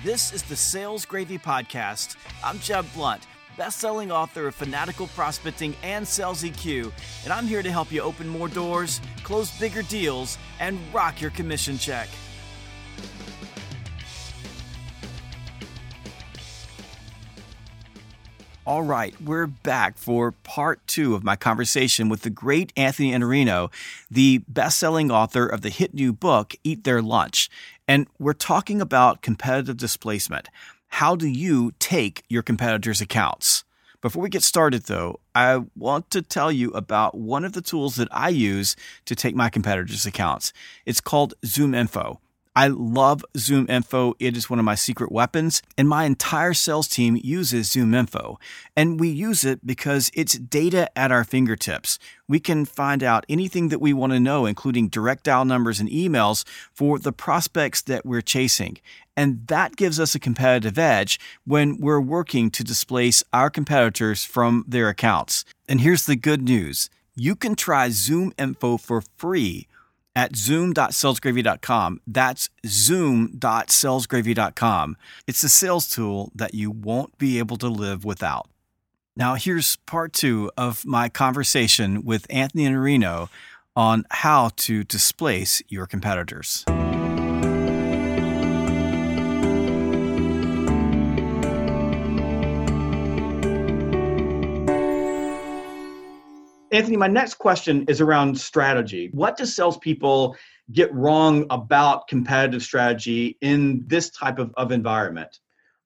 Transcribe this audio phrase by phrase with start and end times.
[0.00, 2.16] This is the Sales Gravy Podcast.
[2.42, 3.22] I'm Jeb Blount,
[3.56, 6.90] best-selling author of Fanatical Prospecting and Sales EQ,
[7.22, 11.30] and I'm here to help you open more doors, close bigger deals, and rock your
[11.30, 12.08] commission check.
[18.64, 23.72] All right, we're back for part two of my conversation with the great Anthony Iannarino,
[24.08, 27.50] the best selling author of the hit new book, Eat Their Lunch.
[27.88, 30.48] And we're talking about competitive displacement.
[30.86, 33.64] How do you take your competitors' accounts?
[34.00, 37.96] Before we get started, though, I want to tell you about one of the tools
[37.96, 38.76] that I use
[39.06, 40.52] to take my competitors' accounts.
[40.86, 42.18] It's called ZoomInfo.
[42.54, 44.12] I love Zoom Info.
[44.18, 48.38] It is one of my secret weapons, and my entire sales team uses Zoom Info.
[48.76, 51.98] And we use it because it's data at our fingertips.
[52.28, 55.88] We can find out anything that we want to know, including direct dial numbers and
[55.88, 58.76] emails for the prospects that we're chasing.
[59.16, 64.66] And that gives us a competitive edge when we're working to displace our competitors from
[64.68, 65.46] their accounts.
[65.68, 69.68] And here's the good news you can try Zoom Info for free
[70.14, 72.00] at zoom.salesgravy.com.
[72.06, 74.96] That's zoom.salesgravy.com.
[75.26, 78.48] It's a sales tool that you won't be able to live without.
[79.16, 83.28] Now, here's part two of my conversation with Anthony Iannarino
[83.76, 86.64] on how to displace your competitors.
[96.72, 99.10] Anthony, my next question is around strategy.
[99.12, 100.36] What do salespeople
[100.72, 105.38] get wrong about competitive strategy in this type of, of environment?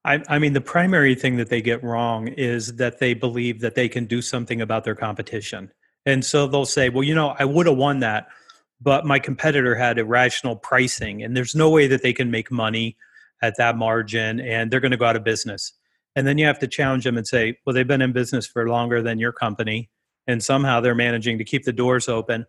[0.04, 3.74] I, I, mean, the primary thing that they get wrong is that they believe that
[3.74, 5.72] they can do something about their competition.
[6.06, 8.28] And so they'll say, well, you know, I would have won that,
[8.80, 12.96] but my competitor had irrational pricing, and there's no way that they can make money
[13.42, 15.72] at that margin, and they're going to go out of business.
[16.14, 18.68] And then you have to challenge them and say, well, they've been in business for
[18.68, 19.90] longer than your company
[20.26, 22.46] and somehow they're managing to keep the doors open.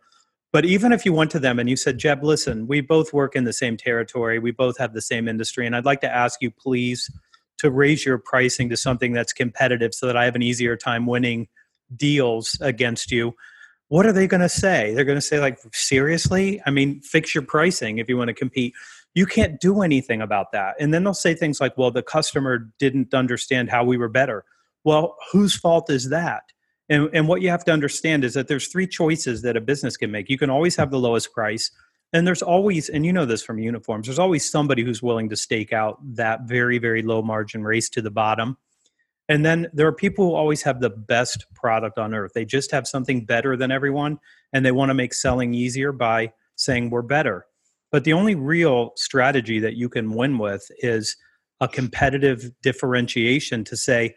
[0.53, 3.35] But even if you went to them and you said, Jeb, listen, we both work
[3.35, 6.41] in the same territory, we both have the same industry, and I'd like to ask
[6.41, 7.11] you, please,
[7.57, 11.05] to raise your pricing to something that's competitive so that I have an easier time
[11.05, 11.47] winning
[11.95, 13.35] deals against you.
[13.89, 14.93] What are they going to say?
[14.93, 16.61] They're going to say, like, seriously?
[16.65, 18.73] I mean, fix your pricing if you want to compete.
[19.15, 20.75] You can't do anything about that.
[20.79, 24.43] And then they'll say things like, well, the customer didn't understand how we were better.
[24.83, 26.43] Well, whose fault is that?
[26.89, 29.97] And, and what you have to understand is that there's three choices that a business
[29.97, 30.29] can make.
[30.29, 31.71] You can always have the lowest price,
[32.13, 35.35] and there's always, and you know this from uniforms, there's always somebody who's willing to
[35.35, 38.57] stake out that very, very low margin race to the bottom.
[39.29, 42.31] And then there are people who always have the best product on earth.
[42.33, 44.19] They just have something better than everyone,
[44.53, 47.45] and they want to make selling easier by saying we're better.
[47.91, 51.17] But the only real strategy that you can win with is
[51.59, 54.15] a competitive differentiation to say,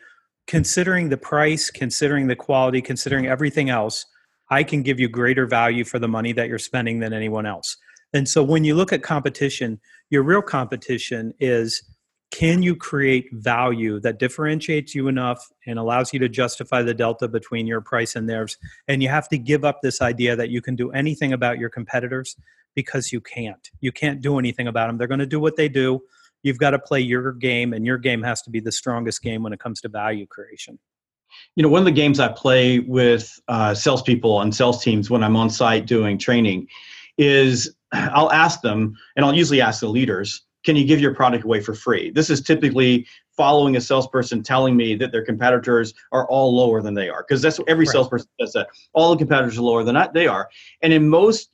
[0.51, 4.05] considering the price, considering the quality, considering everything else,
[4.51, 7.77] I can give you greater value for the money that you're spending than anyone else.
[8.13, 9.79] And so when you look at competition,
[10.11, 11.85] your real competition is
[12.33, 17.29] can you create value that differentiates you enough and allows you to justify the delta
[17.29, 18.59] between your price and theirs?
[18.89, 21.71] And you have to give up this idea that you can do anything about your
[21.71, 22.35] competitors
[22.75, 23.71] because you can't.
[23.79, 24.99] You can't do anything about them.
[24.99, 26.03] They're going to do what they do
[26.43, 29.43] you've got to play your game, and your game has to be the strongest game
[29.43, 30.79] when it comes to value creation.
[31.57, 35.23] You know, one of the games I play with uh, salespeople and sales teams when
[35.23, 36.67] I'm on site doing training
[37.19, 41.45] is I'll ask them, and I'll usually ask the leaders, can you give your product
[41.45, 42.11] away for free?
[42.11, 46.95] This is typically following a salesperson telling me that their competitors are all lower than
[46.95, 47.93] they are, because that's what every right.
[47.93, 50.51] salesperson says that all the competitors are lower than they are.
[50.83, 51.51] And in most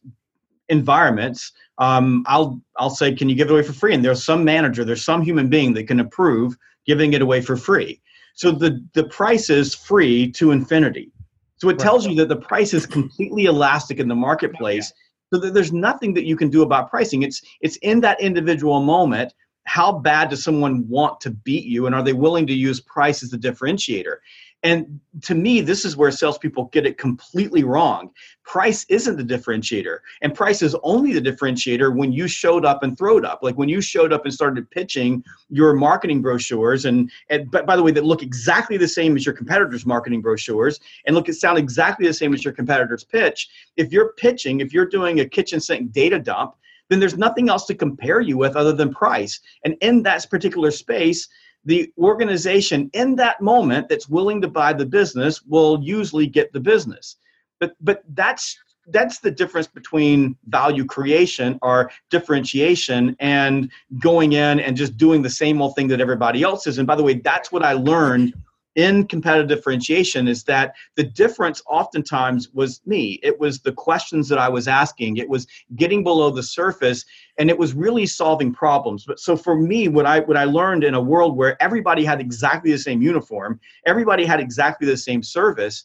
[0.69, 3.94] environments, um, I'll I'll say, can you give it away for free?
[3.94, 6.56] And there's some manager, there's some human being that can approve
[6.87, 8.00] giving it away for free.
[8.34, 11.10] So the the price is free to infinity.
[11.59, 14.93] So it tells you that the price is completely elastic in the marketplace.
[15.32, 17.22] So that there's nothing that you can do about pricing.
[17.22, 19.33] It's it's in that individual moment.
[19.65, 23.24] How bad does someone want to beat you, and are they willing to use price
[23.24, 24.19] as the differentiator?
[24.62, 28.10] And to me, this is where salespeople get it completely wrong.
[28.42, 32.97] Price isn't the differentiator, and price is only the differentiator when you showed up and
[32.97, 33.41] throwed up.
[33.42, 37.76] Like when you showed up and started pitching your marketing brochures, and, and but by
[37.76, 41.34] the way, that look exactly the same as your competitors' marketing brochures, and look, it
[41.34, 43.48] sound exactly the same as your competitors' pitch.
[43.76, 46.54] If you're pitching, if you're doing a kitchen sink data dump,
[46.88, 49.41] then there's nothing else to compare you with other than price.
[49.64, 51.28] And in that particular space,
[51.66, 56.60] the organization in that moment that's willing to buy the business will usually get the
[56.60, 57.16] business.
[57.60, 58.57] But but that's
[58.89, 65.30] that's the difference between value creation or differentiation and going in and just doing the
[65.30, 68.33] same old thing that everybody else is and by the way that's what i learned
[68.76, 73.18] in competitive differentiation is that the difference oftentimes was me.
[73.22, 75.16] It was the questions that I was asking.
[75.16, 77.04] It was getting below the surface
[77.38, 79.04] and it was really solving problems.
[79.06, 82.20] But so for me, what I what I learned in a world where everybody had
[82.20, 85.84] exactly the same uniform, everybody had exactly the same service,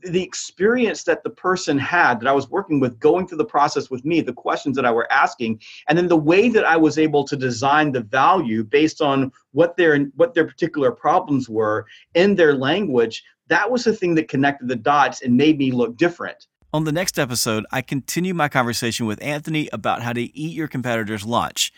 [0.00, 3.90] the experience that the person had that I was working with going through the process
[3.90, 6.98] with me, the questions that I were asking, and then the way that I was
[6.98, 12.34] able to design the value based on what their what their particular problems were in
[12.34, 16.46] their language, that was the thing that connected the dots and made me look different.
[16.72, 20.68] On the next episode, I continue my conversation with Anthony about how to eat your
[20.68, 21.70] competitor's lunch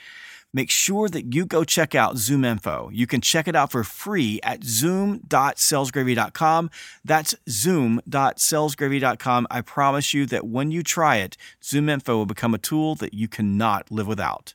[0.54, 2.88] make sure that you go check out ZoomInfo.
[2.92, 6.70] You can check it out for free at zoom.salesgravy.com.
[7.04, 9.46] That's zoom.salesgravy.com.
[9.50, 13.28] I promise you that when you try it, ZoomInfo will become a tool that you
[13.28, 14.54] cannot live without.